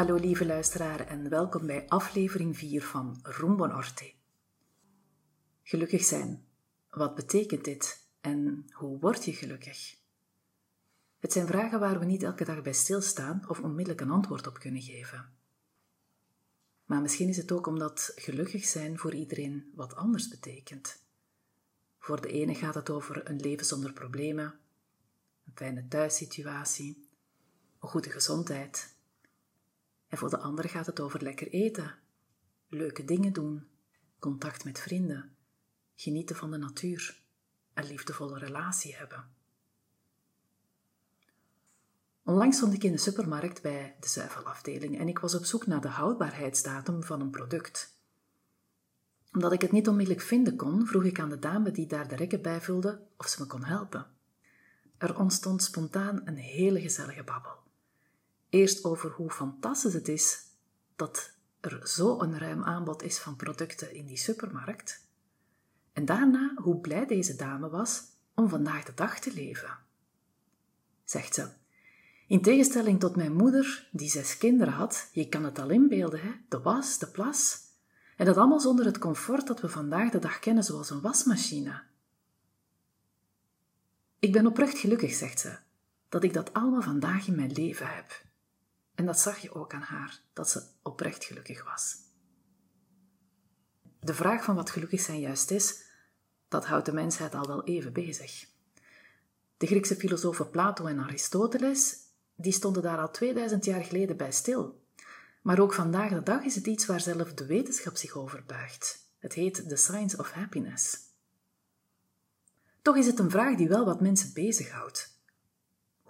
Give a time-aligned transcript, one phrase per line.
[0.00, 4.12] Hallo lieve luisteraar en welkom bij aflevering 4 van Rumbo Norte.
[5.62, 6.46] Gelukkig zijn.
[6.90, 9.96] Wat betekent dit en hoe word je gelukkig?
[11.18, 14.58] Het zijn vragen waar we niet elke dag bij stilstaan of onmiddellijk een antwoord op
[14.58, 15.32] kunnen geven.
[16.84, 21.04] Maar misschien is het ook omdat gelukkig zijn voor iedereen wat anders betekent.
[21.98, 24.58] Voor de ene gaat het over een leven zonder problemen,
[25.46, 27.08] een fijne thuissituatie,
[27.80, 28.98] een goede gezondheid.
[30.10, 31.94] En voor de andere gaat het over lekker eten,
[32.68, 33.68] leuke dingen doen,
[34.18, 35.36] contact met vrienden,
[35.94, 37.22] genieten van de natuur,
[37.74, 39.24] een liefdevolle relatie hebben.
[42.24, 45.80] Onlangs stond ik in de supermarkt bij de zuivelafdeling en ik was op zoek naar
[45.80, 47.98] de houdbaarheidsdatum van een product.
[49.32, 52.16] Omdat ik het niet onmiddellijk vinden kon, vroeg ik aan de dame die daar de
[52.16, 54.06] rekken bijvulde of ze me kon helpen.
[54.98, 57.69] Er ontstond spontaan een hele gezellige babbel.
[58.50, 60.44] Eerst over hoe fantastisch het is
[60.96, 65.06] dat er zo'n ruim aanbod is van producten in die supermarkt.
[65.92, 68.02] En daarna hoe blij deze dame was
[68.34, 69.78] om vandaag de dag te leven.
[71.04, 71.48] Zegt ze,
[72.26, 76.30] in tegenstelling tot mijn moeder, die zes kinderen had, je kan het al inbeelden, hè?
[76.48, 77.58] de was, de plas.
[78.16, 81.82] En dat allemaal zonder het comfort dat we vandaag de dag kennen, zoals een wasmachine.
[84.18, 85.56] Ik ben oprecht gelukkig, zegt ze,
[86.08, 88.28] dat ik dat allemaal vandaag in mijn leven heb.
[89.00, 91.96] En dat zag je ook aan haar, dat ze oprecht gelukkig was.
[94.00, 95.82] De vraag van wat gelukkig zijn juist is,
[96.48, 98.46] dat houdt de mensheid al wel even bezig.
[99.56, 101.96] De Griekse filosofen Plato en Aristoteles
[102.34, 104.82] die stonden daar al 2000 jaar geleden bij stil.
[105.42, 109.10] Maar ook vandaag de dag is het iets waar zelf de wetenschap zich over buigt.
[109.18, 110.98] Het heet The Science of Happiness.
[112.82, 115.19] Toch is het een vraag die wel wat mensen bezighoudt.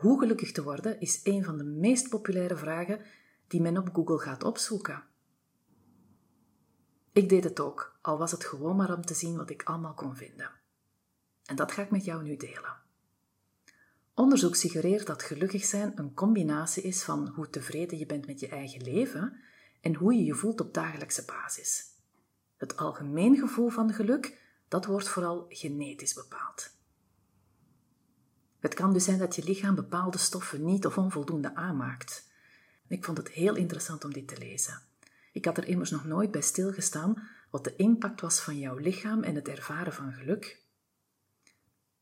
[0.01, 3.01] Hoe gelukkig te worden is een van de meest populaire vragen
[3.47, 5.03] die men op Google gaat opzoeken.
[7.13, 9.95] Ik deed het ook, al was het gewoon maar om te zien wat ik allemaal
[9.95, 10.51] kon vinden.
[11.45, 12.77] En dat ga ik met jou nu delen.
[14.15, 18.49] Onderzoek suggereert dat gelukkig zijn een combinatie is van hoe tevreden je bent met je
[18.49, 19.41] eigen leven
[19.81, 21.85] en hoe je je voelt op dagelijkse basis.
[22.57, 24.39] Het algemeen gevoel van geluk,
[24.69, 26.79] dat wordt vooral genetisch bepaald.
[28.61, 32.29] Het kan dus zijn dat je lichaam bepaalde stoffen niet of onvoldoende aanmaakt.
[32.87, 34.83] Ik vond het heel interessant om dit te lezen.
[35.33, 39.23] Ik had er immers nog nooit bij stilgestaan wat de impact was van jouw lichaam
[39.23, 40.61] en het ervaren van geluk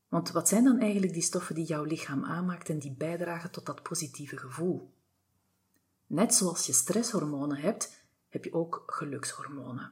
[0.09, 3.65] want wat zijn dan eigenlijk die stoffen die jouw lichaam aanmaakt en die bijdragen tot
[3.65, 4.93] dat positieve gevoel?
[6.07, 9.91] Net zoals je stresshormonen hebt, heb je ook gelukshormonen.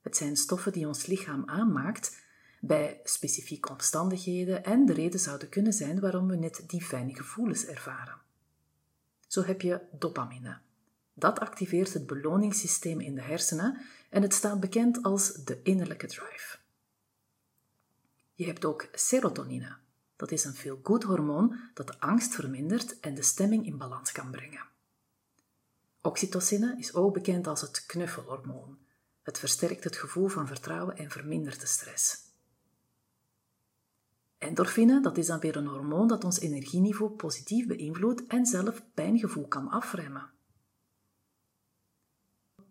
[0.00, 2.22] Het zijn stoffen die ons lichaam aanmaakt
[2.66, 7.66] bij specifieke omstandigheden en de reden zouden kunnen zijn waarom we net die fijne gevoelens
[7.66, 8.20] ervaren.
[9.26, 10.58] Zo heb je dopamine.
[11.14, 13.80] Dat activeert het beloningssysteem in de hersenen
[14.10, 16.58] en het staat bekend als de innerlijke drive.
[18.34, 19.76] Je hebt ook serotonine.
[20.16, 24.30] Dat is een feel-good hormoon dat de angst vermindert en de stemming in balans kan
[24.30, 24.66] brengen.
[26.00, 28.78] Oxytocine is ook bekend als het knuffelhormoon.
[29.22, 32.23] Het versterkt het gevoel van vertrouwen en vermindert de stress.
[34.44, 39.48] Endorfine, dat is dan weer een hormoon dat ons energieniveau positief beïnvloedt en zelf pijngevoel
[39.48, 40.30] kan afremmen.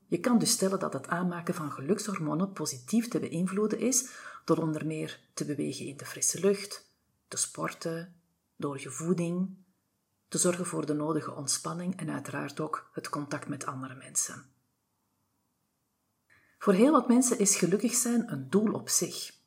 [0.07, 4.09] Je kan dus stellen dat het aanmaken van gelukshormonen positief te beïnvloeden is
[4.45, 6.91] door onder meer te bewegen in de frisse lucht,
[7.27, 8.15] te sporten,
[8.55, 9.57] door je voeding,
[10.27, 14.45] te zorgen voor de nodige ontspanning en uiteraard ook het contact met andere mensen.
[16.57, 19.41] Voor heel wat mensen is gelukkig zijn een doel op zich.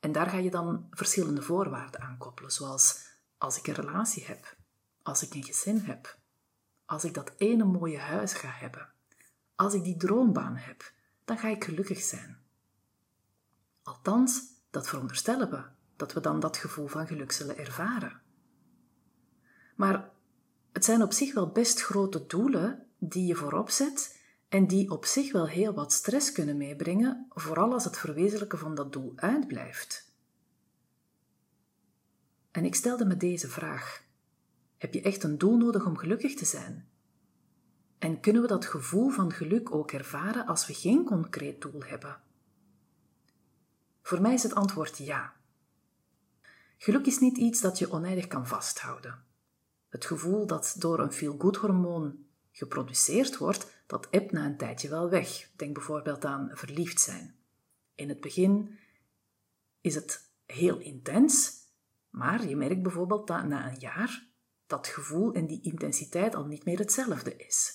[0.00, 3.08] En daar ga je dan verschillende voorwaarden aan koppelen, zoals
[3.38, 4.56] als ik een relatie heb,
[5.02, 6.18] als ik een gezin heb,
[6.84, 8.88] als ik dat ene mooie huis ga hebben,
[9.54, 10.92] als ik die droombaan heb,
[11.24, 12.38] dan ga ik gelukkig zijn.
[13.82, 15.62] Althans, dat veronderstellen we,
[15.96, 18.20] dat we dan dat gevoel van geluk zullen ervaren.
[19.76, 20.10] Maar
[20.72, 24.19] het zijn op zich wel best grote doelen die je voorop zet
[24.50, 28.74] en die op zich wel heel wat stress kunnen meebrengen, vooral als het verwezenlijken van
[28.74, 30.14] dat doel uitblijft.
[32.50, 34.04] En ik stelde me deze vraag:
[34.78, 36.88] Heb je echt een doel nodig om gelukkig te zijn?
[37.98, 42.20] En kunnen we dat gevoel van geluk ook ervaren als we geen concreet doel hebben?
[44.02, 45.36] Voor mij is het antwoord ja.
[46.76, 49.24] Geluk is niet iets dat je oneindig kan vasthouden.
[49.88, 55.10] Het gevoel dat door een feel-good hormoon geproduceerd wordt, dat ebt na een tijdje wel
[55.10, 55.50] weg.
[55.56, 57.34] Denk bijvoorbeeld aan verliefd zijn.
[57.94, 58.78] In het begin
[59.80, 61.52] is het heel intens,
[62.10, 64.26] maar je merkt bijvoorbeeld dat na een jaar
[64.66, 67.72] dat gevoel en die intensiteit al niet meer hetzelfde is.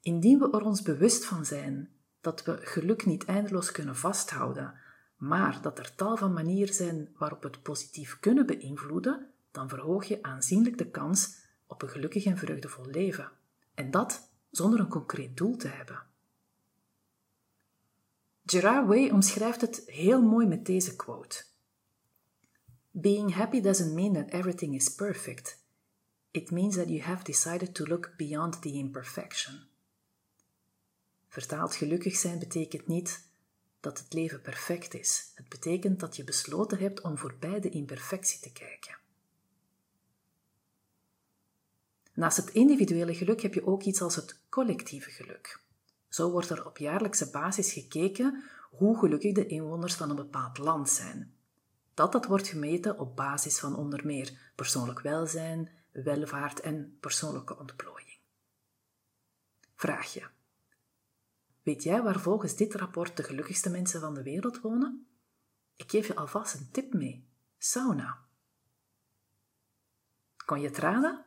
[0.00, 1.90] Indien we er ons bewust van zijn
[2.20, 4.74] dat we geluk niet eindeloos kunnen vasthouden,
[5.16, 10.04] maar dat er tal van manieren zijn waarop we het positief kunnen beïnvloeden, dan verhoog
[10.04, 13.35] je aanzienlijk de kans op een gelukkig en vreugdevol leven.
[13.76, 16.02] En dat zonder een concreet doel te hebben.
[18.44, 21.44] Gerard Way omschrijft het heel mooi met deze quote.
[22.90, 25.64] Being happy doesn't mean that everything is perfect.
[26.30, 29.60] It means that you have decided to look beyond the imperfection.
[31.28, 33.28] Vertaald gelukkig zijn betekent niet
[33.80, 35.30] dat het leven perfect is.
[35.34, 38.98] Het betekent dat je besloten hebt om voorbij de imperfectie te kijken.
[42.16, 45.60] Naast het individuele geluk heb je ook iets als het collectieve geluk.
[46.08, 50.90] Zo wordt er op jaarlijkse basis gekeken hoe gelukkig de inwoners van een bepaald land
[50.90, 51.34] zijn.
[51.94, 58.18] Dat dat wordt gemeten op basis van onder meer persoonlijk welzijn, welvaart en persoonlijke ontplooiing.
[59.74, 60.26] Vraag je.
[61.62, 65.06] Weet jij waar volgens dit rapport de gelukkigste mensen van de wereld wonen?
[65.76, 67.28] Ik geef je alvast een tip mee.
[67.58, 68.18] Sauna.
[70.44, 71.25] Kon je het raden?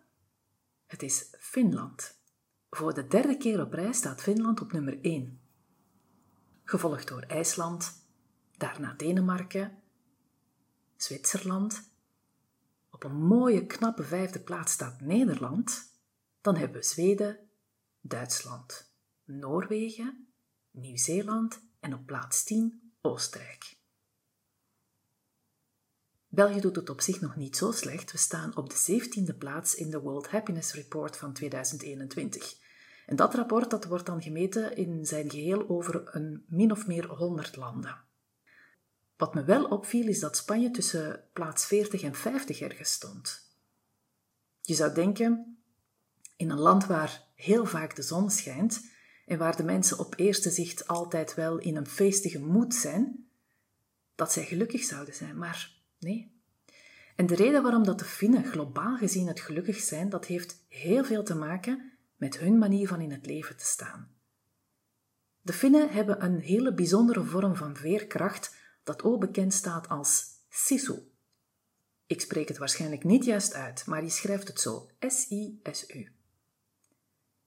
[0.90, 2.20] Het is Finland.
[2.70, 5.42] Voor de derde keer op rij staat Finland op nummer 1.
[6.64, 8.06] Gevolgd door IJsland,
[8.58, 9.82] daarna Denemarken,
[10.96, 11.92] Zwitserland.
[12.90, 15.94] Op een mooie, knappe vijfde plaats staat Nederland.
[16.42, 17.50] Dan hebben we Zweden,
[18.02, 18.92] Duitsland,
[19.24, 20.28] Noorwegen,
[20.72, 23.79] Nieuw-Zeeland en op plaats 10 Oostenrijk.
[26.30, 28.12] België doet het op zich nog niet zo slecht.
[28.12, 32.56] We staan op de 17e plaats in de World Happiness Report van 2021.
[33.06, 37.08] En dat rapport dat wordt dan gemeten in zijn geheel over een min of meer
[37.08, 38.02] 100 landen.
[39.18, 43.48] Wat me wel opviel is dat Spanje tussen plaats 40 en 50 ergens stond.
[44.62, 45.58] Je zou denken,
[46.36, 48.92] in een land waar heel vaak de zon schijnt
[49.26, 53.30] en waar de mensen op eerste zicht altijd wel in een feestige moed zijn,
[54.16, 56.32] dat zij gelukkig zouden zijn, maar Nee.
[57.16, 61.04] En de reden waarom dat de Finnen globaal gezien het gelukkig zijn, dat heeft heel
[61.04, 64.12] veel te maken met hun manier van in het leven te staan.
[65.42, 71.12] De Finnen hebben een hele bijzondere vorm van veerkracht dat ook bekend staat als sisu.
[72.08, 76.12] Ik spreek het waarschijnlijk niet juist uit, maar je schrijft het zo: S-I-S-U.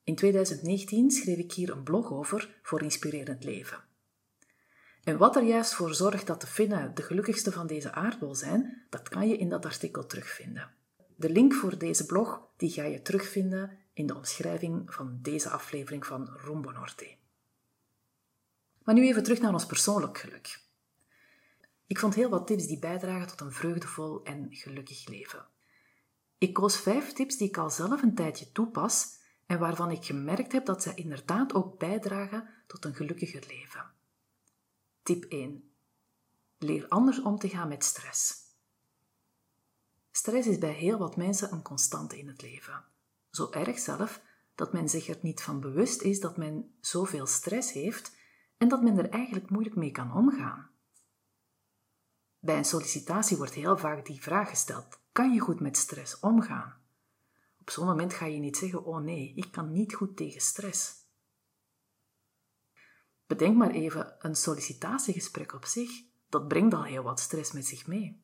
[0.05, 3.85] In 2019 schreef ik hier een blog over voor Inspirerend Leven.
[5.05, 8.87] En wat er juist voor zorgt dat de Finnen de gelukkigste van deze aardbol zijn,
[8.91, 10.71] dat kan je in dat artikel terugvinden.
[11.17, 16.07] De link voor deze blog die ga je terugvinden in de omschrijving van deze aflevering
[16.07, 17.17] van Rumbo Norte.
[18.83, 20.61] Maar nu even terug naar ons persoonlijk geluk.
[21.87, 25.47] Ik vond heel wat tips die bijdragen tot een vreugdevol en gelukkig leven.
[26.39, 30.53] Ik koos vijf tips die ik al zelf een tijdje toepas en waarvan ik gemerkt
[30.53, 33.92] heb dat zij inderdaad ook bijdragen tot een gelukkiger leven.
[35.03, 35.71] Tip 1.
[36.59, 38.35] Leer anders om te gaan met stress.
[40.11, 42.85] Stress is bij heel wat mensen een constante in het leven.
[43.31, 44.23] Zo erg zelf
[44.55, 48.17] dat men zich er niet van bewust is dat men zoveel stress heeft
[48.57, 50.71] en dat men er eigenlijk moeilijk mee kan omgaan.
[52.39, 56.77] Bij een sollicitatie wordt heel vaak die vraag gesteld: kan je goed met stress omgaan?
[57.61, 61.02] Op zo'n moment ga je niet zeggen: oh nee, ik kan niet goed tegen stress.
[63.33, 65.91] Bedenk maar even, een sollicitatiegesprek op zich,
[66.29, 68.23] dat brengt al heel wat stress met zich mee.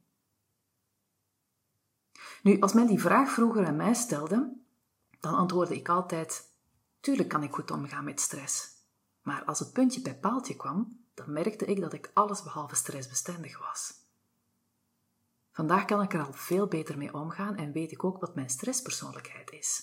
[2.42, 4.56] Nu, als men die vraag vroeger aan mij stelde,
[5.20, 6.52] dan antwoordde ik altijd:
[7.00, 8.68] Tuurlijk kan ik goed omgaan met stress.
[9.22, 13.58] Maar als het puntje bij paaltje kwam, dan merkte ik dat ik alles behalve stressbestendig
[13.58, 13.92] was.
[15.50, 18.50] Vandaag kan ik er al veel beter mee omgaan en weet ik ook wat mijn
[18.50, 19.82] stresspersoonlijkheid is.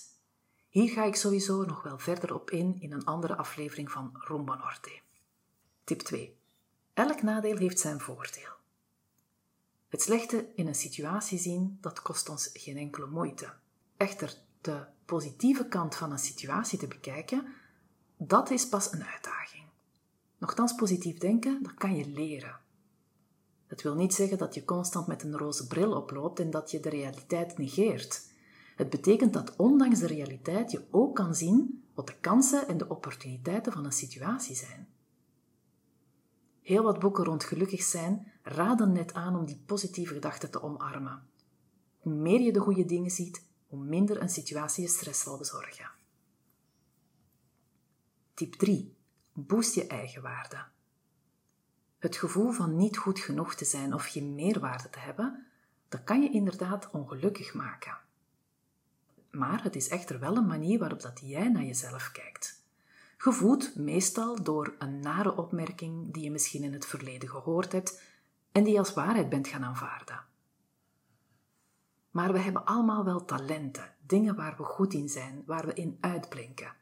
[0.68, 4.54] Hier ga ik sowieso nog wel verder op in in een andere aflevering van Rumba
[4.54, 5.04] Norte.
[5.86, 6.36] Tip 2.
[6.94, 8.52] Elk nadeel heeft zijn voordeel.
[9.88, 13.52] Het slechte in een situatie zien, dat kost ons geen enkele moeite.
[13.96, 17.46] Echter, de positieve kant van een situatie te bekijken,
[18.16, 19.64] dat is pas een uitdaging.
[20.38, 22.60] Nochtans positief denken, dat kan je leren.
[23.66, 26.80] Dat wil niet zeggen dat je constant met een roze bril oploopt en dat je
[26.80, 28.22] de realiteit negeert.
[28.76, 32.88] Het betekent dat ondanks de realiteit je ook kan zien wat de kansen en de
[32.88, 34.94] opportuniteiten van een situatie zijn.
[36.66, 41.22] Heel wat boeken rond gelukkig zijn raden net aan om die positieve gedachten te omarmen.
[41.98, 45.90] Hoe meer je de goede dingen ziet, hoe minder een situatie je stress zal bezorgen.
[48.34, 48.96] Tip 3.
[49.32, 50.64] Boost je eigenwaarde.
[51.98, 55.46] Het gevoel van niet goed genoeg te zijn of geen meerwaarde te hebben,
[55.88, 57.98] dat kan je inderdaad ongelukkig maken.
[59.30, 62.65] Maar het is echter wel een manier waarop dat jij naar jezelf kijkt.
[63.16, 68.02] Gevoed meestal door een nare opmerking die je misschien in het verleden gehoord hebt
[68.52, 70.24] en die als waarheid bent gaan aanvaarden.
[72.10, 75.98] Maar we hebben allemaal wel talenten, dingen waar we goed in zijn, waar we in
[76.00, 76.74] uitblinken.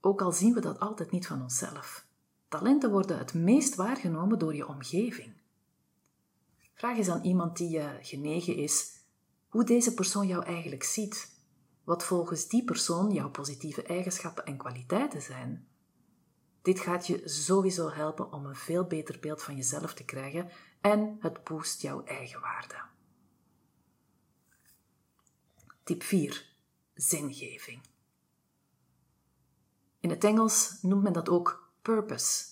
[0.00, 2.06] Ook al zien we dat altijd niet van onszelf.
[2.48, 5.32] Talenten worden het meest waargenomen door je omgeving.
[6.74, 8.98] Vraag eens aan iemand die je genegen is
[9.48, 11.29] hoe deze persoon jou eigenlijk ziet.
[11.90, 15.68] Wat volgens die persoon jouw positieve eigenschappen en kwaliteiten zijn.
[16.62, 21.16] Dit gaat je sowieso helpen om een veel beter beeld van jezelf te krijgen en
[21.20, 22.74] het boost jouw eigenwaarde.
[25.82, 26.54] Tip 4.
[26.94, 27.80] Zingeving.
[30.00, 32.44] In het Engels noemt men dat ook purpose.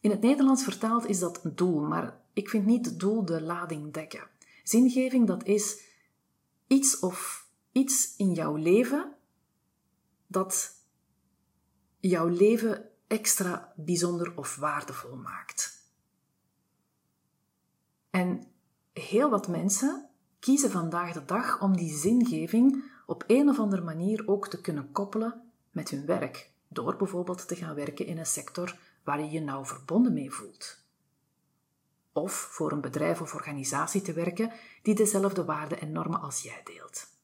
[0.00, 4.28] In het Nederlands vertaald is dat doel, maar ik vind niet doel de lading dekken.
[4.62, 5.80] Zingeving, dat is
[6.66, 7.44] iets of
[7.76, 9.14] iets in jouw leven
[10.26, 10.70] dat
[12.00, 15.90] jouw leven extra bijzonder of waardevol maakt.
[18.10, 18.46] En
[18.92, 24.28] heel wat mensen kiezen vandaag de dag om die zingeving op een of andere manier
[24.28, 28.78] ook te kunnen koppelen met hun werk, door bijvoorbeeld te gaan werken in een sector
[29.04, 30.84] waar je je nauw verbonden mee voelt.
[32.12, 34.52] Of voor een bedrijf of organisatie te werken
[34.82, 37.14] die dezelfde waarden en normen als jij deelt.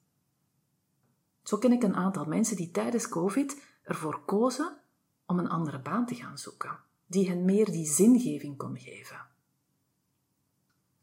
[1.43, 4.77] Zo ken ik een aantal mensen die tijdens COVID ervoor kozen
[5.27, 9.27] om een andere baan te gaan zoeken, die hen meer die zingeving kon geven.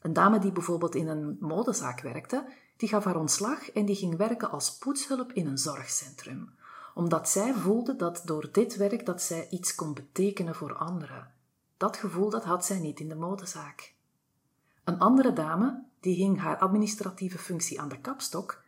[0.02, 2.46] Een dame die bijvoorbeeld in een modezaak werkte,
[2.78, 6.50] die gaf haar ontslag en die ging werken als poetshulp in een zorgcentrum,
[6.94, 11.32] omdat zij voelde dat door dit werk dat zij iets kon betekenen voor anderen.
[11.78, 13.94] Dat gevoel dat had zij niet in de modezaak.
[14.84, 18.64] Een andere dame, die ging haar administratieve functie aan de kapstok,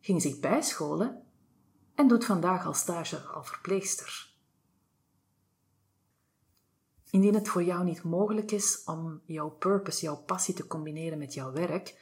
[0.00, 1.22] ging zich bijscholen
[1.94, 4.32] en doet vandaag al stage als verpleegster.
[7.10, 11.34] Indien het voor jou niet mogelijk is om jouw purpose, jouw passie te combineren met
[11.34, 12.00] jouw werk,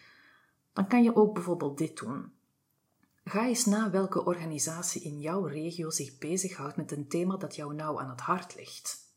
[0.73, 2.33] dan kan je ook bijvoorbeeld dit doen.
[3.25, 7.75] Ga eens na welke organisatie in jouw regio zich bezighoudt met een thema dat jou
[7.75, 9.15] nauw aan het hart ligt.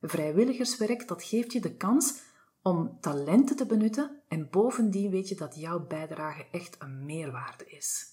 [0.00, 2.20] Vrijwilligerswerk dat geeft je de kans
[2.64, 8.06] om talenten te benutten en bovendien weet je dat jouw bijdrage echt een meerwaarde is.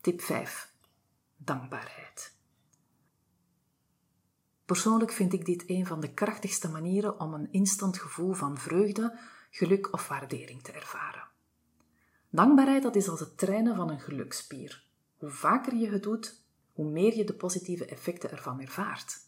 [0.00, 0.72] Tip 5.
[1.36, 2.36] Dankbaarheid.
[4.64, 9.18] Persoonlijk vind ik dit een van de krachtigste manieren om een instant gevoel van vreugde,
[9.50, 11.28] geluk of waardering te ervaren.
[12.30, 14.84] Dankbaarheid dat is als het trainen van een gelukspier.
[15.16, 16.42] Hoe vaker je het doet,
[16.72, 19.20] hoe meer je de positieve effecten ervan ervaart.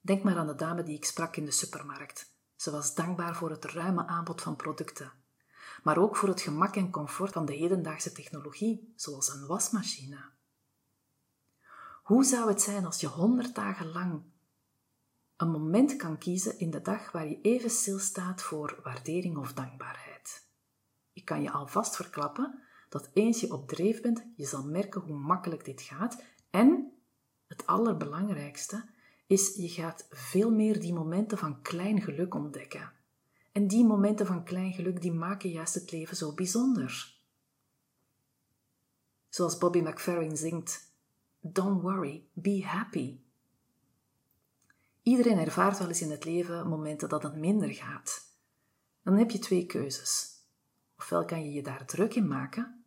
[0.00, 2.31] Denk maar aan de dame die ik sprak in de supermarkt.
[2.62, 5.12] Ze was dankbaar voor het ruime aanbod van producten,
[5.82, 10.30] maar ook voor het gemak en comfort van de hedendaagse technologie, zoals een wasmachine.
[12.02, 14.22] Hoe zou het zijn als je honderd dagen lang
[15.36, 20.48] een moment kan kiezen in de dag waar je even stilstaat voor waardering of dankbaarheid?
[21.12, 25.18] Ik kan je alvast verklappen dat eens je op dreef bent, je zal merken hoe
[25.18, 26.92] makkelijk dit gaat en,
[27.46, 28.84] het allerbelangrijkste,
[29.32, 32.92] is je gaat veel meer die momenten van klein geluk ontdekken.
[33.52, 37.20] En die momenten van klein geluk die maken juist het leven zo bijzonder.
[39.28, 40.92] Zoals Bobby McFerrin zingt:
[41.40, 43.20] Don't worry, be happy.
[45.02, 48.30] Iedereen ervaart wel eens in het leven momenten dat het minder gaat.
[49.02, 50.30] Dan heb je twee keuzes.
[50.98, 52.84] Ofwel kan je je daar druk in maken,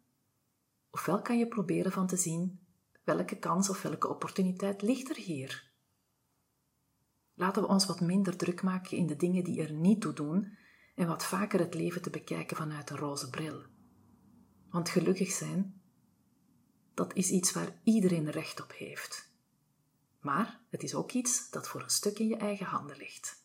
[0.89, 2.59] ofwel kan je proberen van te zien
[3.03, 5.73] welke kans of welke opportuniteit ligt er hier.
[7.35, 10.57] Laten we ons wat minder druk maken in de dingen die er niet toe doen
[10.95, 13.61] en wat vaker het leven te bekijken vanuit een roze bril.
[14.69, 15.81] Want gelukkig zijn,
[16.93, 19.33] dat is iets waar iedereen recht op heeft.
[20.19, 23.43] Maar het is ook iets dat voor een stuk in je eigen handen ligt.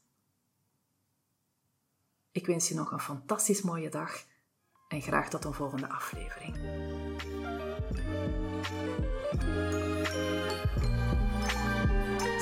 [2.32, 4.25] Ik wens je nog een fantastisch mooie dag
[4.88, 6.56] en graag tot een volgende aflevering.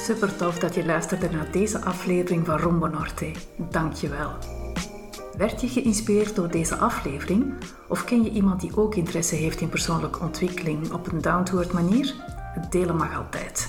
[0.08, 3.30] Super tof dat je luisterde naar deze aflevering van Rombo Norte.
[3.56, 4.30] Dank je wel.
[5.36, 7.54] Werd je geïnspireerd door deze aflevering?
[7.88, 12.14] Of ken je iemand die ook interesse heeft in persoonlijke ontwikkeling op een down-to-earth manier?
[12.54, 13.68] Het delen mag altijd.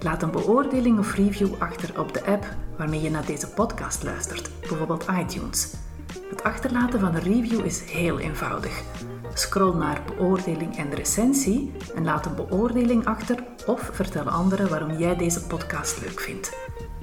[0.00, 2.46] Laat een beoordeling of review achter op de app
[2.76, 5.74] waarmee je naar deze podcast luistert, bijvoorbeeld iTunes.
[6.30, 8.82] Het achterlaten van een review is heel eenvoudig.
[9.38, 15.16] Scroll naar beoordeling en recensie en laat een beoordeling achter of vertel anderen waarom jij
[15.16, 16.56] deze podcast leuk vindt.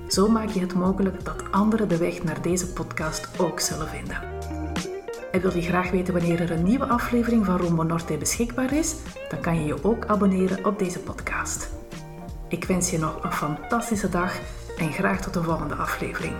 [0.07, 4.21] Zo maak je het mogelijk dat anderen de weg naar deze podcast ook zullen vinden.
[5.31, 8.95] En wil je graag weten wanneer er een nieuwe aflevering van Rombo Norte beschikbaar is?
[9.29, 11.69] Dan kan je je ook abonneren op deze podcast.
[12.47, 14.39] Ik wens je nog een fantastische dag
[14.77, 16.35] en graag tot de volgende aflevering.